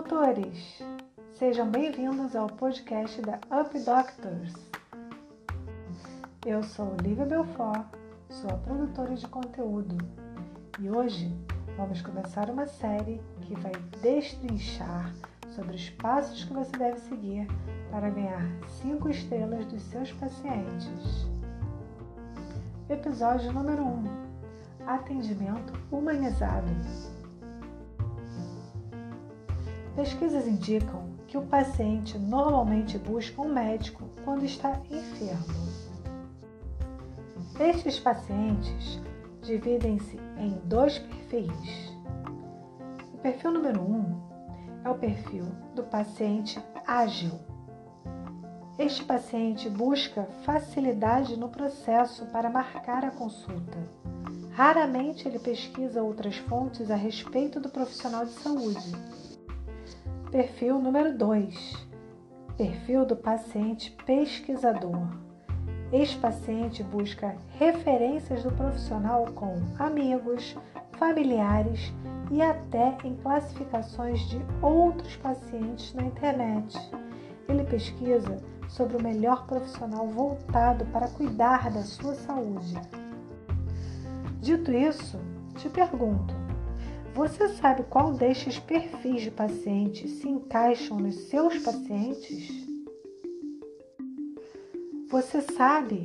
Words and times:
doutores! 0.00 0.82
Sejam 1.32 1.68
bem-vindos 1.68 2.34
ao 2.34 2.46
podcast 2.46 3.20
da 3.20 3.38
Up 3.60 3.78
Doctors. 3.78 4.54
Eu 6.46 6.62
sou 6.62 6.94
Olivia 6.98 7.26
Belfort, 7.26 7.84
sou 8.30 8.48
a 8.50 8.54
produtora 8.54 9.14
de 9.14 9.28
conteúdo 9.28 9.98
e 10.78 10.88
hoje 10.88 11.30
vamos 11.76 12.00
começar 12.00 12.48
uma 12.48 12.66
série 12.66 13.20
que 13.42 13.54
vai 13.56 13.72
destrinchar 14.00 15.12
sobre 15.54 15.76
os 15.76 15.90
passos 15.90 16.44
que 16.44 16.54
você 16.54 16.72
deve 16.78 16.98
seguir 17.00 17.46
para 17.90 18.08
ganhar 18.08 18.48
5 18.82 19.06
estrelas 19.10 19.66
dos 19.66 19.82
seus 19.82 20.10
pacientes. 20.12 21.28
Episódio 22.88 23.52
número 23.52 23.82
1: 23.82 23.86
um, 23.86 24.04
Atendimento 24.86 25.74
humanizado. 25.92 26.70
Pesquisas 30.00 30.48
indicam 30.48 31.10
que 31.26 31.36
o 31.36 31.42
paciente 31.42 32.18
normalmente 32.18 32.96
busca 32.96 33.42
um 33.42 33.52
médico 33.52 34.02
quando 34.24 34.46
está 34.46 34.80
enfermo. 34.90 35.68
Estes 37.60 38.00
pacientes 38.00 38.98
dividem-se 39.42 40.18
em 40.38 40.58
dois 40.64 40.98
perfis. 40.98 41.94
O 43.12 43.18
perfil 43.18 43.52
número 43.52 43.82
um 43.82 44.18
é 44.82 44.88
o 44.88 44.94
perfil 44.94 45.44
do 45.74 45.82
paciente 45.82 46.58
ágil. 46.86 47.38
Este 48.78 49.04
paciente 49.04 49.68
busca 49.68 50.26
facilidade 50.46 51.36
no 51.36 51.50
processo 51.50 52.24
para 52.32 52.48
marcar 52.48 53.04
a 53.04 53.10
consulta. 53.10 53.76
Raramente 54.52 55.28
ele 55.28 55.38
pesquisa 55.38 56.02
outras 56.02 56.38
fontes 56.38 56.90
a 56.90 56.96
respeito 56.96 57.60
do 57.60 57.68
profissional 57.68 58.24
de 58.24 58.32
saúde. 58.32 58.92
Perfil 60.30 60.78
número 60.78 61.18
2: 61.18 61.88
Perfil 62.56 63.04
do 63.04 63.16
paciente 63.16 63.90
pesquisador. 64.06 65.08
Este 65.92 66.16
paciente 66.18 66.84
busca 66.84 67.34
referências 67.58 68.44
do 68.44 68.52
profissional 68.52 69.26
com 69.34 69.56
amigos, 69.76 70.56
familiares 70.92 71.92
e 72.30 72.40
até 72.40 72.96
em 73.02 73.16
classificações 73.16 74.20
de 74.28 74.40
outros 74.62 75.16
pacientes 75.16 75.92
na 75.94 76.04
internet. 76.04 76.78
Ele 77.48 77.64
pesquisa 77.64 78.40
sobre 78.68 78.98
o 78.98 79.02
melhor 79.02 79.48
profissional 79.48 80.06
voltado 80.06 80.84
para 80.92 81.08
cuidar 81.08 81.72
da 81.72 81.82
sua 81.82 82.14
saúde. 82.14 82.80
Dito 84.40 84.70
isso, 84.70 85.18
te 85.56 85.68
pergunto: 85.68 86.39
você 87.14 87.48
sabe 87.48 87.82
qual 87.84 88.12
destes 88.12 88.58
perfis 88.58 89.22
de 89.22 89.30
pacientes 89.30 90.10
se 90.12 90.28
encaixam 90.28 90.98
nos 90.98 91.16
seus 91.28 91.58
pacientes? 91.58 92.66
Você 95.08 95.40
sabe 95.40 96.02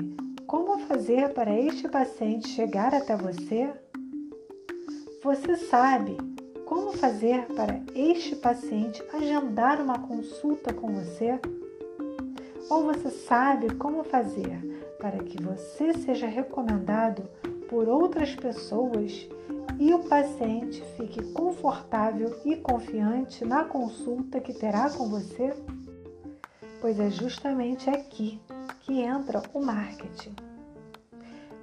como 0.47 0.79
fazer 0.87 1.33
para 1.33 1.53
este 1.57 1.87
paciente 1.87 2.47
chegar 2.49 2.93
até 2.93 3.15
você? 3.15 3.71
Você 5.23 5.55
sabe 5.55 6.17
como 6.65 6.91
fazer 6.93 7.45
para 7.47 7.81
este 7.93 8.35
paciente 8.35 9.03
agendar 9.13 9.79
uma 9.79 9.99
consulta 9.99 10.73
com 10.73 10.87
você? 10.87 11.39
Ou 12.69 12.83
você 12.83 13.11
sabe 13.11 13.73
como 13.75 14.03
fazer 14.03 14.59
para 14.99 15.19
que 15.19 15.41
você 15.41 15.93
seja 15.93 16.25
recomendado 16.25 17.29
por 17.69 17.87
outras 17.87 18.33
pessoas 18.35 19.27
e 19.79 19.93
o 19.93 19.99
paciente 20.07 20.83
fique 20.95 21.21
confortável 21.33 22.39
e 22.45 22.55
confiante 22.55 23.43
na 23.43 23.65
consulta 23.65 24.39
que 24.39 24.53
terá 24.53 24.89
com 24.89 25.09
você? 25.09 25.53
Pois 26.81 26.99
é 26.99 27.09
justamente 27.09 27.89
aqui 27.89 28.39
que 28.81 29.01
entra 29.01 29.41
o 29.53 29.63
marketing. 29.63 30.35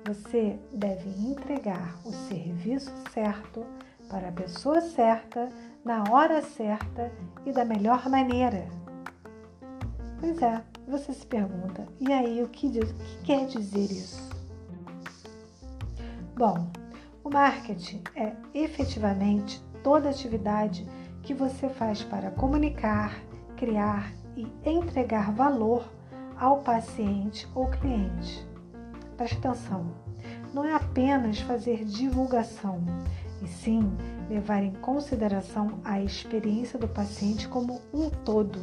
Você 0.07 0.59
deve 0.73 1.09
entregar 1.11 1.97
o 2.05 2.13
serviço 2.13 2.93
certo 3.13 3.65
para 4.09 4.29
a 4.29 4.33
pessoa 4.33 4.81
certa, 4.81 5.49
na 5.85 6.05
hora 6.11 6.43
certa 6.43 7.11
e 7.47 7.53
da 7.53 7.65
melhor 7.65 8.09
maneira. 8.09 8.69
Pois 10.21 10.41
é, 10.43 10.63
você 10.87 11.13
se 11.13 11.27
pergunta, 11.27 11.87
e 12.01 12.13
aí 12.13 12.43
o 12.43 12.49
que, 12.49 12.69
diz, 12.69 12.91
o 12.91 12.95
que 12.95 13.23
quer 13.25 13.47
dizer 13.47 13.91
isso? 13.91 14.31
Bom, 16.37 16.71
o 17.25 17.31
marketing 17.31 18.03
é 18.17 18.33
efetivamente 18.53 19.63
toda 19.83 20.11
atividade 20.11 20.87
que 21.23 21.33
você 21.33 21.69
faz 21.69 22.03
para 22.03 22.31
comunicar, 22.31 23.23
criar 23.57 24.13
e 24.37 24.47
entregar 24.65 25.33
valor 25.33 25.89
ao 26.37 26.61
paciente 26.63 27.47
ou 27.55 27.69
cliente. 27.69 28.47
Preste 29.17 29.37
atenção, 29.39 29.87
não 30.53 30.65
é 30.65 30.75
apenas 30.75 31.39
fazer 31.41 31.85
divulgação, 31.85 32.83
e 33.41 33.47
sim 33.47 33.93
levar 34.29 34.63
em 34.63 34.73
consideração 34.73 35.81
a 35.85 36.01
experiência 36.01 36.79
do 36.79 36.89
paciente 36.89 37.49
como 37.49 37.81
um 37.93 38.11
todo. 38.11 38.61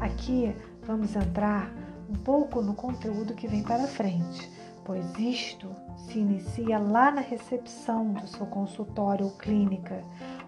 Aqui 0.00 0.54
vamos 0.84 1.14
entrar 1.14 1.70
um 2.08 2.14
pouco 2.14 2.60
no 2.60 2.74
conteúdo 2.74 3.34
que 3.34 3.46
vem 3.46 3.62
para 3.62 3.86
frente 3.86 4.50
pois 4.84 5.18
isto 5.18 5.74
se 5.96 6.18
inicia 6.18 6.78
lá 6.78 7.10
na 7.10 7.20
recepção 7.20 8.12
do 8.12 8.26
seu 8.26 8.46
consultório 8.46 9.26
ou 9.26 9.32
clínica, 9.32 10.04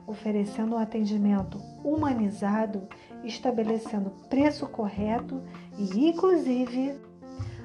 oferecendo 0.06 0.74
um 0.74 0.78
atendimento 0.78 1.58
humanizado, 1.84 2.88
estabelecendo 3.22 4.10
preço 4.28 4.66
correto 4.66 5.42
e, 5.78 6.08
inclusive, 6.08 6.98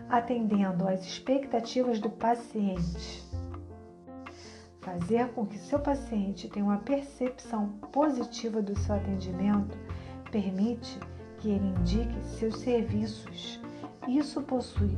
atendendo 0.09 0.87
às 0.87 1.03
expectativas 1.03 1.99
do 1.99 2.09
paciente. 2.09 3.25
Fazer 4.81 5.29
com 5.33 5.45
que 5.45 5.57
seu 5.57 5.79
paciente 5.79 6.47
tenha 6.47 6.65
uma 6.65 6.77
percepção 6.77 7.69
positiva 7.91 8.61
do 8.61 8.77
seu 8.79 8.95
atendimento 8.95 9.77
permite 10.31 10.97
que 11.39 11.49
ele 11.49 11.67
indique 11.67 12.23
seus 12.23 12.59
serviços. 12.59 13.59
Isso 14.07 14.41
possui 14.43 14.97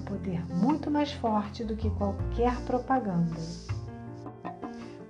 um 0.00 0.04
poder 0.04 0.44
muito 0.48 0.90
mais 0.90 1.12
forte 1.12 1.62
do 1.62 1.76
que 1.76 1.90
qualquer 1.90 2.56
propaganda. 2.62 3.36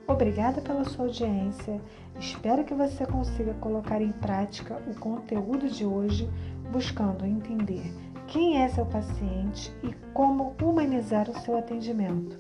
Obrigada 0.06 0.60
pela 0.60 0.84
sua 0.84 1.06
audiência. 1.06 1.80
Espero 2.18 2.64
que 2.64 2.74
você 2.74 3.06
consiga 3.06 3.54
colocar 3.54 4.02
em 4.02 4.12
prática 4.12 4.82
o 4.88 4.94
conteúdo 4.98 5.68
de 5.68 5.86
hoje, 5.86 6.28
buscando 6.72 7.24
entender 7.24 7.94
quem 8.26 8.60
é 8.60 8.68
seu 8.68 8.84
paciente 8.86 9.72
e 9.82 9.92
como 10.12 10.54
humanizar 10.60 11.30
o 11.30 11.40
seu 11.40 11.56
atendimento. 11.56 12.36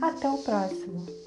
Até 0.00 0.28
o 0.28 0.38
próximo! 0.38 1.21